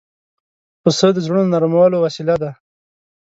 پسه 0.81 1.07
د 1.13 1.17
زړونو 1.25 1.51
نرمولو 1.53 1.97
وسیله 2.05 2.35
ده. 2.43 2.51